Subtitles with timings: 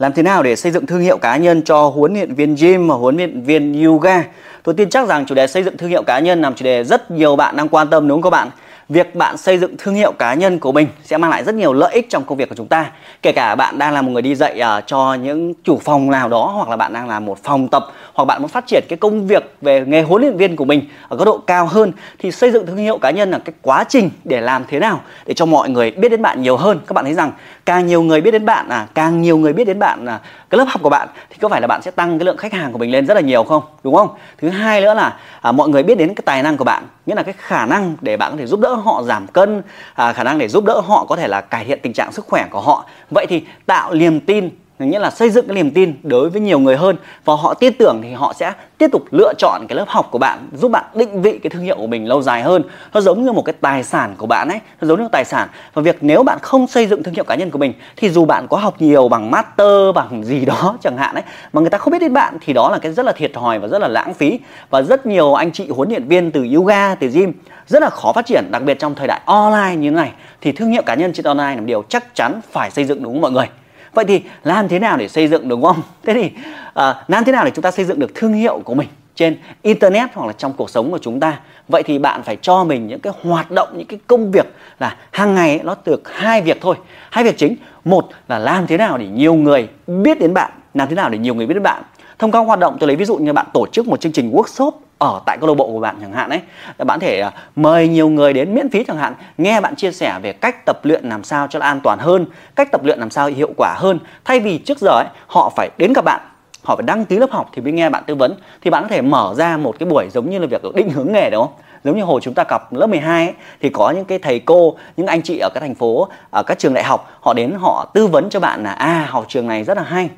[0.00, 2.88] Làm thế nào để xây dựng thương hiệu cá nhân cho huấn luyện viên gym
[2.88, 4.24] và huấn luyện viên yoga?
[4.62, 6.84] Tôi tin chắc rằng chủ đề xây dựng thương hiệu cá nhân là chủ đề
[6.84, 8.50] rất nhiều bạn đang quan tâm, đúng không các bạn?
[8.90, 11.72] Việc bạn xây dựng thương hiệu cá nhân của mình sẽ mang lại rất nhiều
[11.72, 12.90] lợi ích trong công việc của chúng ta.
[13.22, 16.28] Kể cả bạn đang là một người đi dạy uh, cho những chủ phòng nào
[16.28, 18.96] đó hoặc là bạn đang làm một phòng tập hoặc bạn muốn phát triển cái
[18.96, 22.32] công việc về nghề huấn luyện viên của mình ở cấp độ cao hơn thì
[22.32, 25.34] xây dựng thương hiệu cá nhân là cái quá trình để làm thế nào để
[25.34, 26.80] cho mọi người biết đến bạn nhiều hơn.
[26.86, 27.32] Các bạn thấy rằng
[27.66, 30.20] càng nhiều người biết đến bạn à càng nhiều người biết đến bạn à,
[30.50, 32.52] cái lớp học của bạn thì có phải là bạn sẽ tăng cái lượng khách
[32.52, 33.62] hàng của mình lên rất là nhiều không?
[33.84, 34.08] Đúng không?
[34.38, 37.14] Thứ hai nữa là à, mọi người biết đến cái tài năng của bạn nghĩa
[37.14, 39.62] là cái khả năng để bạn có thể giúp đỡ họ giảm cân
[39.94, 42.26] à, khả năng để giúp đỡ họ có thể là cải thiện tình trạng sức
[42.28, 42.86] khỏe của họ.
[43.10, 44.50] Vậy thì tạo niềm tin
[44.86, 47.72] nghĩa là xây dựng cái niềm tin đối với nhiều người hơn và họ tin
[47.72, 50.84] tưởng thì họ sẽ tiếp tục lựa chọn cái lớp học của bạn, giúp bạn
[50.94, 52.62] định vị cái thương hiệu của mình lâu dài hơn.
[52.92, 55.24] Nó giống như một cái tài sản của bạn ấy, nó giống như một tài
[55.24, 55.48] sản.
[55.74, 58.24] Và việc nếu bạn không xây dựng thương hiệu cá nhân của mình, thì dù
[58.24, 61.78] bạn có học nhiều bằng master, bằng gì đó chẳng hạn ấy, mà người ta
[61.78, 63.88] không biết đến bạn, thì đó là cái rất là thiệt thòi và rất là
[63.88, 64.38] lãng phí.
[64.70, 67.32] Và rất nhiều anh chị huấn luyện viên từ yoga, từ gym
[67.66, 70.52] rất là khó phát triển, đặc biệt trong thời đại online như thế này, thì
[70.52, 73.12] thương hiệu cá nhân trên online là một điều chắc chắn phải xây dựng đúng
[73.12, 73.46] không mọi người?
[73.94, 75.82] Vậy thì làm thế nào để xây dựng đúng không?
[76.02, 76.30] Thế thì
[76.74, 79.36] à, làm thế nào để chúng ta xây dựng được thương hiệu của mình trên
[79.62, 81.40] internet hoặc là trong cuộc sống của chúng ta?
[81.68, 84.46] Vậy thì bạn phải cho mình những cái hoạt động những cái công việc
[84.78, 86.76] là hàng ngày ấy, nó được hai việc thôi.
[87.10, 90.88] Hai việc chính một là làm thế nào để nhiều người biết đến bạn làm
[90.88, 91.82] thế nào để nhiều người biết đến bạn
[92.20, 94.32] thông qua hoạt động tôi lấy ví dụ như bạn tổ chức một chương trình
[94.32, 96.40] workshop ở tại câu lạc bộ của bạn chẳng hạn ấy
[96.78, 100.18] bạn thể à, mời nhiều người đến miễn phí chẳng hạn nghe bạn chia sẻ
[100.22, 102.26] về cách tập luyện làm sao cho an toàn hơn
[102.56, 103.98] cách tập luyện làm sao hiệu quả hơn.
[104.24, 106.20] Thay vì trước giờ ấy họ phải đến gặp bạn
[106.62, 108.34] họ phải đăng ký lớp học thì mới nghe bạn tư vấn.
[108.62, 111.12] Thì bạn có thể mở ra một cái buổi giống như là việc định hướng
[111.12, 111.54] nghề đúng không?
[111.84, 114.76] Giống như hồi chúng ta gặp lớp 12 ấy, thì có những cái thầy cô
[114.96, 117.90] những anh chị ở các thành phố ở các trường đại học họ đến họ
[117.94, 120.08] tư vấn cho bạn là à học trường này rất là hay.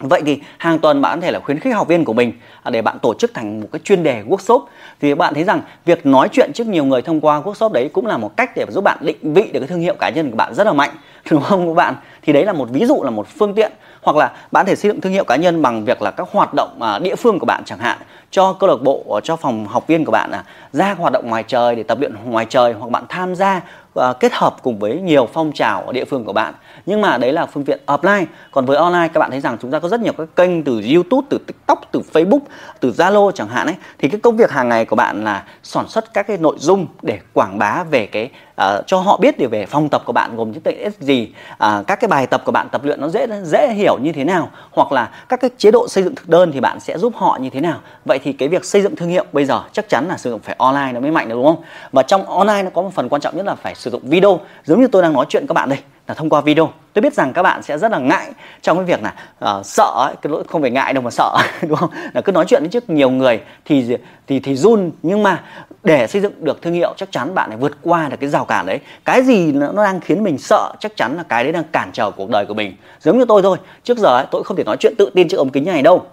[0.00, 2.70] Vậy thì hàng tuần bạn có thể là khuyến khích học viên của mình à,
[2.70, 4.60] để bạn tổ chức thành một cái chuyên đề workshop.
[5.00, 8.06] Thì bạn thấy rằng việc nói chuyện trước nhiều người thông qua workshop đấy cũng
[8.06, 10.36] là một cách để giúp bạn định vị được cái thương hiệu cá nhân của
[10.36, 10.90] bạn rất là mạnh,
[11.30, 11.94] đúng không các bạn?
[12.22, 13.72] Thì đấy là một ví dụ, là một phương tiện.
[14.02, 16.54] Hoặc là bạn thể xây dựng thương hiệu cá nhân bằng việc là các hoạt
[16.54, 17.98] động à, địa phương của bạn chẳng hạn,
[18.30, 21.44] cho câu lạc bộ, cho phòng học viên của bạn là ra hoạt động ngoài
[21.46, 23.60] trời để tập luyện ngoài trời, hoặc bạn tham gia
[23.98, 26.54] uh, kết hợp cùng với nhiều phong trào ở địa phương của bạn.
[26.86, 28.24] Nhưng mà đấy là phương tiện offline.
[28.50, 30.82] Còn với online các bạn thấy rằng chúng ta có rất nhiều các kênh từ
[30.94, 32.40] youtube từ tiktok từ facebook
[32.80, 33.76] từ zalo chẳng hạn ấy.
[33.98, 36.86] Thì cái công việc hàng ngày của bạn là sản xuất các cái nội dung
[37.02, 38.30] để quảng bá về cái
[38.60, 42.00] uh, cho họ biết về phong tập của bạn gồm những tiện gì uh, các
[42.00, 44.92] cái bài tập của bạn tập luyện nó dễ dễ hiểu như thế nào hoặc
[44.92, 47.50] là các cái chế độ xây dựng thực đơn thì bạn sẽ giúp họ như
[47.50, 47.80] thế nào.
[48.04, 50.40] Vậy thì cái việc xây dựng thương hiệu bây giờ chắc chắn là sử dụng
[50.40, 51.62] phải online nó mới mạnh được đúng không?
[51.92, 54.40] Và trong online nó có một phần quan trọng nhất là phải sử dụng video.
[54.64, 56.72] Giống như tôi đang nói chuyện các bạn đây là thông qua video.
[56.92, 58.30] Tôi biết rằng các bạn sẽ rất là ngại
[58.62, 59.14] trong cái việc là
[59.58, 61.90] uh, sợ ấy, cái lỗi không phải ngại đâu mà sợ đúng không?
[62.14, 63.96] Là cứ nói chuyện trước nhiều người thì
[64.26, 64.90] thì thì run.
[65.02, 65.42] Nhưng mà
[65.82, 68.44] để xây dựng được thương hiệu chắc chắn bạn phải vượt qua được cái rào
[68.44, 68.78] cản đấy.
[69.04, 72.10] Cái gì nó đang khiến mình sợ chắc chắn là cái đấy đang cản trở
[72.10, 72.76] cuộc đời của mình.
[73.00, 75.36] Giống như tôi thôi trước giờ ấy, tôi không thể nói chuyện tự tin trước
[75.36, 76.06] ống kính như này đâu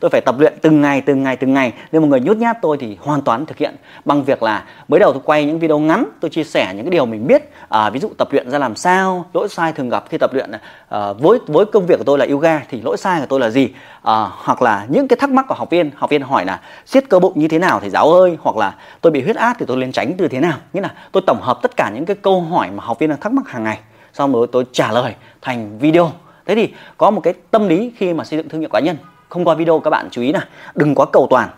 [0.00, 1.72] tôi phải tập luyện từng ngày từng ngày từng ngày.
[1.92, 3.76] Nên một người nhút nhát tôi thì hoàn toàn thực hiện.
[4.04, 6.90] Bằng việc là mới đầu tôi quay những video ngắn tôi chia sẻ những cái
[6.90, 7.52] điều mình biết.
[7.68, 10.50] À, ví dụ tập luyện ra làm sao lỗi sai thường gặp khi tập luyện
[10.88, 13.50] à, với với công việc của tôi là yoga thì lỗi sai của tôi là
[13.50, 13.68] gì?
[14.02, 17.08] À, hoặc là những cái thắc mắc của học viên học viên hỏi là siết
[17.08, 18.36] cơ bụng như thế nào thầy giáo ơi?
[18.40, 20.58] Hoặc là tôi bị huyết áp thì tôi nên tránh từ thế nào?
[20.72, 23.20] Nghĩa là tôi tổng hợp tất cả những cái câu hỏi mà học viên đang
[23.20, 23.78] thắc mắc hàng ngày.
[24.12, 26.12] Xong rồi tôi trả lời thành video.
[26.46, 28.96] Thế thì có một cái tâm lý khi mà xây dựng thương hiệu cá nhân
[29.30, 31.48] không qua video các bạn chú ý là đừng quá cầu toàn.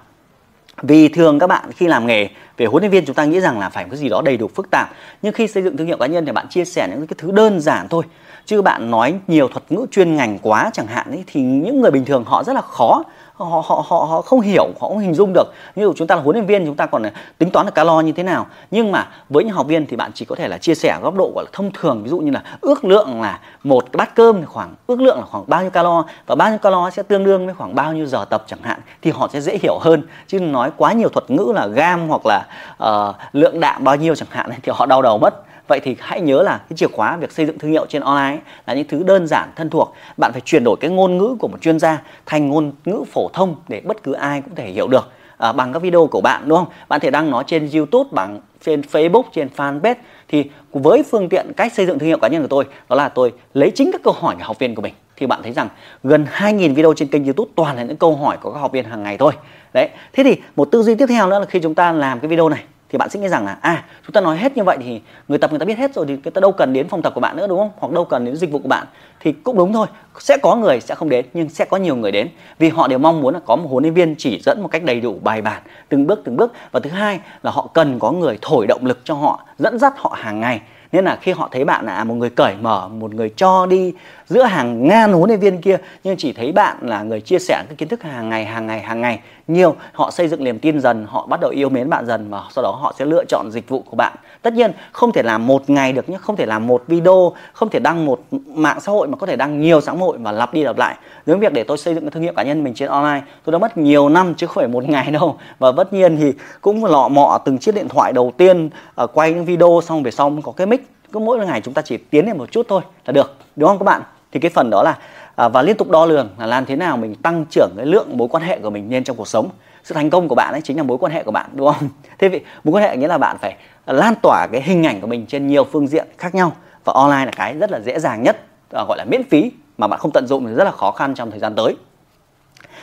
[0.83, 3.59] Vì thường các bạn khi làm nghề về huấn luyện viên chúng ta nghĩ rằng
[3.59, 4.91] là phải một cái gì đó đầy đủ phức tạp.
[5.23, 7.31] Nhưng khi xây dựng thương hiệu cá nhân thì bạn chia sẻ những cái thứ
[7.31, 8.05] đơn giản thôi.
[8.47, 11.91] Chứ bạn nói nhiều thuật ngữ chuyên ngành quá chẳng hạn ấy, thì những người
[11.91, 13.03] bình thường họ rất là khó
[13.45, 15.53] họ họ họ họ không hiểu họ không hình dung được.
[15.77, 17.75] Ví dụ chúng ta là huấn luyện viên chúng ta còn ờ, tính toán được
[17.75, 18.47] calo như thế nào.
[18.71, 21.15] Nhưng mà với những học viên thì bạn chỉ có thể là chia sẻ góc
[21.15, 22.03] độ gọi là thông thường.
[22.03, 25.25] Ví dụ như là ước lượng là một bát cơm thì khoảng ước lượng là
[25.25, 26.05] khoảng bao nhiêu calo.
[26.27, 28.81] Và bao nhiêu calo sẽ tương đương với khoảng bao nhiêu giờ tập chẳng hạn
[29.03, 30.03] thì họ sẽ dễ hiểu hơn.
[30.29, 32.47] Chứ nói quá nhiều thuật ngữ là gam hoặc là
[32.85, 35.35] uh, lượng đạm bao nhiêu chẳng hạn thì họ đau đầu mất
[35.73, 38.37] vậy thì hãy nhớ là cái chìa khóa việc xây dựng thương hiệu trên online
[38.37, 39.95] ấy, là những thứ đơn giản thân thuộc.
[40.17, 43.31] Bạn phải chuyển đổi cái ngôn ngữ của một chuyên gia thành ngôn ngữ phổ
[43.33, 46.43] thông để bất cứ ai cũng thể hiểu được à, bằng các video của bạn
[46.47, 46.67] đúng không?
[46.89, 49.95] Bạn thể đăng nó trên youtube bằng trên facebook trên fanpage.
[50.29, 53.09] Thì với phương tiện cách xây dựng thương hiệu cá nhân của tôi đó là
[53.09, 54.95] tôi lấy chính các câu hỏi của học viên của mình.
[55.17, 55.69] Thì bạn thấy rằng
[56.03, 58.85] gần 2.000 video trên kênh YouTube toàn là những câu hỏi của các học viên
[58.85, 59.33] hàng ngày thôi.
[59.75, 59.89] Đấy.
[60.13, 62.49] Thế thì một tư duy tiếp theo nữa là khi chúng ta làm cái video
[62.49, 65.01] này thì bạn sẽ nghĩ rằng là à chúng ta nói hết như vậy thì
[65.29, 67.13] người tập người ta biết hết rồi thì người ta đâu cần đến phòng tập
[67.15, 67.71] của bạn nữa, đúng không?
[67.79, 68.87] Hoặc đâu cần đến dịch vụ của bạn.
[69.21, 69.87] Thì cũng đúng thôi,
[70.19, 72.29] sẽ có người sẽ không đến, nhưng sẽ có nhiều người đến.
[72.59, 74.83] Vì họ đều mong muốn là có một huấn luyện viên chỉ dẫn một cách
[74.83, 76.53] đầy đủ, bài bản, từng bước từng bước.
[76.73, 79.93] Và thứ hai là họ cần có người thổi động lực cho họ, dẫn dắt
[79.97, 80.61] họ hàng ngày.
[80.93, 83.95] Nên là khi họ thấy bạn là một người cởi mở, một người cho đi
[84.27, 87.65] giữa hàng ngàn huấn luyện viên kia, nhưng chỉ thấy bạn là người chia sẻ
[87.69, 89.21] cái kiến thức hàng ngày hàng ngày hàng ngày
[89.53, 92.43] nhiều họ xây dựng niềm tin dần họ bắt đầu yêu mến bạn dần và
[92.51, 94.13] sau đó họ sẽ lựa chọn dịch vụ của bạn.
[94.43, 97.69] Tất nhiên không thể làm một ngày được nhé không thể làm một video không
[97.69, 100.55] thể đăng một mạng xã hội mà có thể đăng nhiều xã hội và lặp
[100.55, 100.97] đi lặp lại.
[101.27, 103.53] Những việc để tôi xây dựng cái thương hiệu cá nhân mình trên online tôi
[103.53, 105.39] đã mất nhiều năm chứ không phải một ngày đâu.
[105.59, 108.71] Và tất nhiên thì cũng lọ mọ từng chiếc điện thoại đầu tiên
[109.03, 111.83] uh, quay những video xong về sau có cái mic cứ mỗi ngày chúng ta
[111.83, 114.03] chỉ tiến lên một chút thôi là được đúng không các bạn?
[114.33, 114.99] Thì cái phần đó là
[115.37, 118.17] à, và liên tục đo lường là làm thế nào mình tăng trưởng cái lượng
[118.17, 119.49] mối quan hệ của mình lên trong cuộc sống.
[119.85, 121.89] Sự thành công của bạn ấy chính là mối quan hệ của bạn đúng không?
[122.19, 123.57] Thế vì mối quan hệ nghĩa là bạn phải
[123.87, 126.53] lan tỏa cái hình ảnh của mình trên nhiều phương diện khác nhau.
[126.85, 128.37] Và online là cái rất là dễ dàng nhất
[128.73, 131.15] à, gọi là miễn phí mà bạn không tận dụng thì rất là khó khăn
[131.15, 131.77] trong thời gian tới.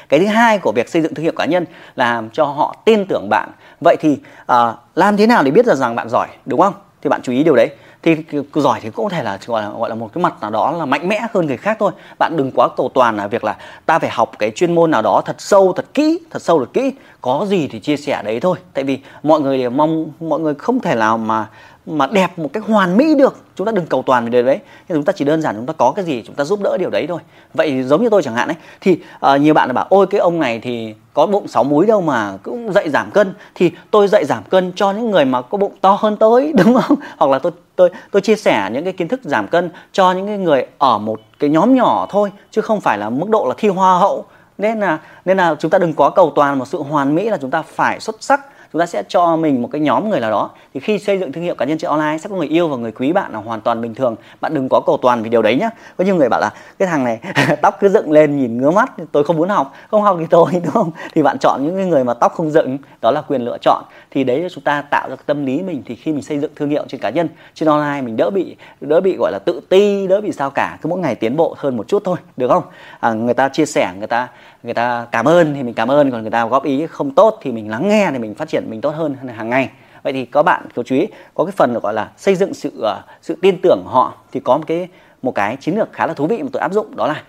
[0.10, 1.66] Cái thứ hai của việc xây dựng thương hiệu cá nhân
[1.96, 3.50] là làm cho họ tin tưởng bạn.
[3.82, 4.18] Vậy thì
[4.48, 6.74] à, làm thế nào để biết rằng bạn giỏi đúng không?
[7.02, 7.70] Thì bạn chú ý điều đấy
[8.04, 8.16] thì
[8.56, 10.72] giỏi thì cũng có thể là, gọi là gọi là một cái mặt nào đó
[10.72, 11.92] là mạnh mẽ hơn người khác thôi.
[12.20, 15.02] Bạn đừng quá cầu toàn là việc là ta phải học cái chuyên môn nào
[15.02, 16.94] đó thật sâu, thật kỹ, thật sâu thật kỹ.
[17.22, 18.58] Có gì thì chia sẻ đấy thôi.
[18.74, 21.48] Tại vì mọi người đều mong, mọi người không thể nào mà
[21.90, 24.60] mà đẹp một cách hoàn mỹ được chúng ta đừng cầu toàn về điều đấy.
[24.90, 26.78] Nhưng chúng ta chỉ đơn giản chúng ta có cái gì chúng ta giúp đỡ
[26.80, 27.20] điều đấy thôi.
[27.54, 29.00] Vậy giống như tôi chẳng hạn ấy thì
[29.34, 32.02] uh, nhiều bạn là bảo ôi cái ông này thì có bụng sáu múi đâu
[32.02, 33.34] mà cũng dạy giảm cân.
[33.56, 36.82] Thì tôi dạy giảm cân cho những người mà có bụng to hơn tôi đúng
[36.82, 36.98] không?
[37.18, 40.28] Hoặc là tôi tôi tôi chia sẻ những cái kiến thức giảm cân cho những
[40.28, 43.54] cái người ở một cái nhóm nhỏ thôi chứ không phải là mức độ là
[43.58, 44.26] thi hoa hậu.
[44.58, 47.38] Nên là nên là chúng ta đừng có cầu toàn một sự hoàn mỹ là
[47.42, 48.42] chúng ta phải xuất sắc
[48.74, 50.50] chúng ta sẽ cho mình một cái nhóm người nào đó.
[50.74, 52.78] Thì khi xây dựng thương hiệu cá nhân trên online sẽ có người yêu và
[52.78, 54.16] người quý bạn là hoàn toàn bình thường.
[54.42, 55.70] Bạn đừng có cầu toàn vì điều đấy nhá.
[55.98, 56.50] Có nhiều người bảo là
[56.80, 57.20] cái thằng này
[57.62, 60.52] tóc cứ dựng lên nhìn ngứa mắt tôi không muốn học không học thì tôi
[60.54, 60.92] đúng không?
[61.14, 63.84] Thì bạn chọn những người mà tóc không dựng đó là quyền lựa chọn.
[64.12, 65.84] Thì đấy chúng ta tạo ra cái tâm lý mình.
[65.86, 68.56] Thì khi mình xây dựng thương hiệu trên cá nhân trên online mình đỡ bị
[68.82, 70.78] đỡ bị gọi là tự ti đỡ bị sao cả.
[70.82, 72.64] Cứ mỗi ngày tiến bộ hơn một chút thôi được không?
[73.00, 74.28] À, người ta chia sẻ người ta
[74.64, 76.12] người ta cảm ơn thì mình cảm ơn.
[76.12, 78.59] Còn người ta góp ý không tốt thì mình lắng nghe thì mình phát triển
[78.62, 79.70] mình tốt hơn hàng ngày.
[80.04, 82.72] Vậy thì có bạn có chú ý có cái phần gọi là xây dựng sự
[82.80, 84.88] uh, sự tin tưởng họ thì có một cái
[85.22, 87.24] một cái chiến lược khá là thú vị mà tôi áp dụng đó là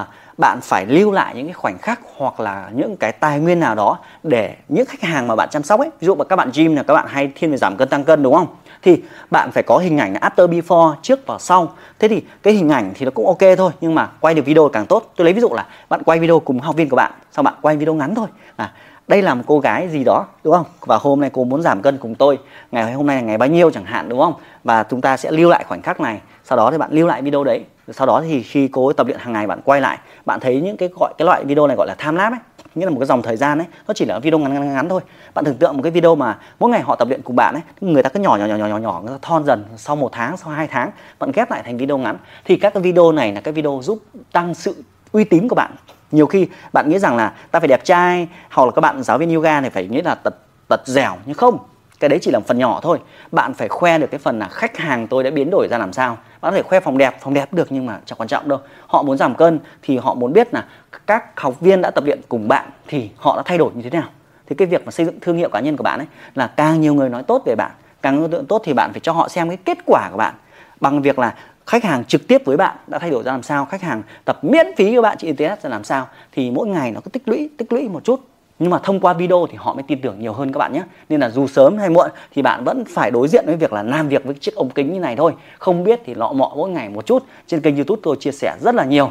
[0.00, 0.06] uh,
[0.38, 3.74] bạn phải lưu lại những cái khoảnh khắc hoặc là những cái tài nguyên nào
[3.74, 6.50] đó để những khách hàng mà bạn chăm sóc ấy ví dụ mà các bạn
[6.54, 8.46] gym là các bạn hay thiên về giảm cân tăng cân đúng không?
[8.82, 11.72] Thì bạn phải có hình ảnh after before trước và sau.
[11.98, 14.68] Thế thì cái hình ảnh thì nó cũng ok thôi nhưng mà quay được video
[14.68, 15.12] càng tốt.
[15.16, 17.54] Tôi lấy ví dụ là bạn quay video cùng học viên của bạn sau bạn
[17.62, 18.26] quay video ngắn thôi.
[18.56, 18.72] À
[19.08, 20.66] đây là một cô gái gì đó đúng không?
[20.80, 22.38] Và hôm nay cô muốn giảm cân cùng tôi.
[22.72, 24.34] Ngày hôm nay là ngày bao nhiêu chẳng hạn đúng không?
[24.64, 26.20] Và chúng ta sẽ lưu lại khoảnh khắc này.
[26.44, 27.64] Sau đó thì bạn lưu lại video đấy.
[27.92, 30.60] Sau đó thì khi cô ấy tập luyện hàng ngày bạn quay lại bạn thấy
[30.60, 32.40] những cái gọi cái loại video này gọi là time lapse ấy.
[32.74, 33.66] Nghĩa là một cái dòng thời gian ấy.
[33.88, 35.00] Nó chỉ là video ngắn ngắn, ngắn thôi.
[35.34, 37.62] Bạn tưởng tượng một cái video mà mỗi ngày họ tập luyện cùng bạn ấy
[37.80, 40.12] người ta cứ nhỏ nhỏ nhỏ nhỏ nhỏ nhỏ người ta thon dần sau một
[40.12, 42.16] tháng sau hai tháng bạn ghép lại thành video ngắn.
[42.44, 43.98] Thì các cái video này là cái video giúp
[44.32, 45.70] tăng sự uy tín của bạn
[46.10, 49.18] nhiều khi bạn nghĩ rằng là ta phải đẹp trai hoặc là các bạn giáo
[49.18, 50.34] viên yoga này phải nghĩ là tật
[50.68, 51.58] tật dẻo, nhưng không.
[52.00, 52.98] Cái đấy chỉ là một phần nhỏ thôi.
[53.32, 55.92] Bạn phải khoe được cái phần là khách hàng tôi đã biến đổi ra làm
[55.92, 56.18] sao.
[56.40, 58.58] Bạn có thể khoe phòng đẹp phòng đẹp được nhưng mà chẳng quan trọng đâu.
[58.86, 60.64] Họ muốn giảm cân thì họ muốn biết là
[61.06, 63.90] các học viên đã tập luyện cùng bạn thì họ đã thay đổi như thế
[63.90, 64.08] nào.
[64.46, 66.80] Thì cái việc mà xây dựng thương hiệu cá nhân của bạn ấy là càng
[66.80, 67.70] nhiều người nói tốt về bạn,
[68.02, 70.34] càng ấn tượng tốt thì bạn phải cho họ xem cái kết quả của bạn.
[70.80, 71.34] Bằng việc là
[71.66, 74.44] khách hàng trực tiếp với bạn đã thay đổi ra làm sao, khách hàng tập
[74.44, 77.28] miễn phí cho bạn trên internet ra làm sao, thì mỗi ngày nó cứ tích
[77.28, 78.20] lũy tích lũy một chút.
[78.58, 80.82] Nhưng mà thông qua video thì họ mới tin tưởng nhiều hơn các bạn nhé.
[81.08, 83.82] Nên là dù sớm hay muộn thì bạn vẫn phải đối diện với việc là
[83.82, 85.32] làm việc với chiếc ống kính như này thôi.
[85.58, 87.24] Không biết thì lọ mọ mỗi ngày một chút.
[87.46, 89.10] Trên kênh youtube tôi chia sẻ rất là nhiều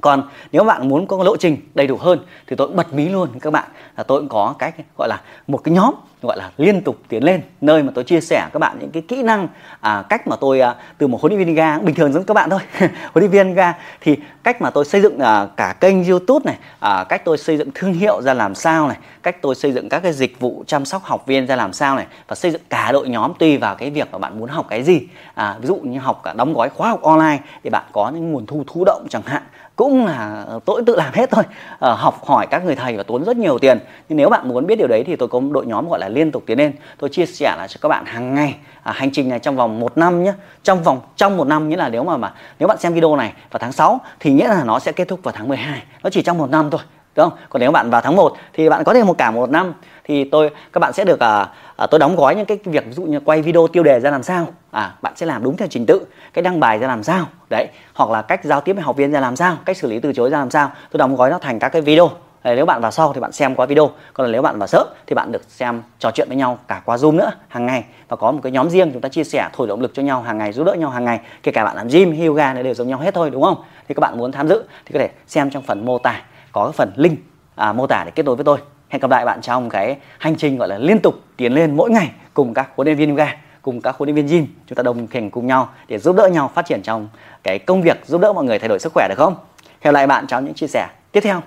[0.00, 3.08] còn nếu bạn muốn có lộ trình đầy đủ hơn thì tôi cũng bật mí
[3.08, 3.68] luôn các bạn.
[3.96, 7.24] Là tôi cũng có cách gọi là một cái nhóm gọi là liên tục tiến
[7.24, 9.48] lên nơi mà tôi chia sẻ các bạn những cái kỹ năng
[9.80, 12.34] à, cách mà tôi à, từ một huấn luyện viên ga bình thường giống các
[12.34, 13.74] bạn thôi huấn luyện viên ga.
[14.00, 17.56] Thì cách mà tôi xây dựng à, cả kênh youtube này à, cách tôi xây
[17.56, 20.64] dựng thương hiệu ra làm sao này cách tôi xây dựng các cái dịch vụ
[20.66, 23.56] chăm sóc học viên ra làm sao này và xây dựng cả đội nhóm tùy
[23.56, 25.00] vào cái việc mà bạn muốn học cái gì.
[25.34, 28.32] À, ví dụ như học cả đóng gói khóa học online thì bạn có những
[28.32, 29.42] nguồn thu thụ động chẳng hạn
[29.80, 31.44] cũng là tôi tự làm hết thôi.
[31.80, 33.78] À, học hỏi các người thầy và tốn rất nhiều tiền.
[34.08, 36.08] Nhưng nếu bạn muốn biết điều đấy thì tôi có một đội nhóm gọi là
[36.08, 36.72] liên tục tiến lên.
[36.98, 39.80] Tôi chia sẻ là cho các bạn hàng ngày à, hành trình này trong vòng
[39.80, 40.32] một năm nhé
[40.62, 43.32] trong vòng trong một năm nghĩa là nếu mà mà nếu bạn xem video này
[43.50, 46.22] vào tháng 6 thì nghĩa là nó sẽ kết thúc vào tháng 12 nó chỉ
[46.22, 46.80] trong một năm thôi
[47.16, 47.38] đúng không?
[47.48, 49.72] Còn nếu bạn vào tháng 1 thì bạn có thể một cả một năm.
[50.04, 51.48] Thì tôi các bạn sẽ được à,
[51.80, 54.10] à, tôi đóng gói những cái việc ví dụ như quay video tiêu đề ra
[54.10, 54.46] làm sao.
[54.70, 57.26] À bạn sẽ làm đúng theo trình tự cái đăng bài ra làm sao.
[57.50, 60.00] Đấy hoặc là cách giao tiếp với học viên ra làm sao cách xử lý
[60.00, 60.72] từ chối ra làm sao.
[60.90, 62.10] Tôi đóng gói nó thành các cái video.
[62.44, 63.90] Đấy, nếu bạn vào sau thì bạn xem qua video.
[64.12, 66.96] Còn nếu bạn vào sớm thì bạn được xem trò chuyện với nhau cả qua
[66.96, 67.84] zoom nữa hàng ngày.
[68.08, 70.22] Và có một cái nhóm riêng chúng ta chia sẻ thổi động lực cho nhau
[70.22, 71.20] hàng ngày giúp đỡ nhau hàng ngày.
[71.42, 73.62] Kể cả bạn làm gym yoga nó đều giống nhau hết thôi đúng không?
[73.88, 76.22] Thì các bạn muốn tham dự thì có thể xem trong phần mô tả
[76.52, 77.18] có cái phần link
[77.54, 78.58] à, mô tả để kết nối với tôi
[78.90, 81.90] hẹn gặp lại bạn trong cái hành trình, gọi là, liên tục tiến lên mỗi
[81.90, 84.46] ngày cùng các huấn luyện viên yoga, cùng các huấn luyện viên gym.
[84.66, 87.08] Chúng ta đồng hành cùng nhau để giúp đỡ nhau phát triển trong
[87.42, 89.36] cái công việc, giúp đỡ mọi người thay đổi sức khỏe, được không?
[89.80, 91.42] Hẹn lại bạn trong những chia sẻ tiếp theo.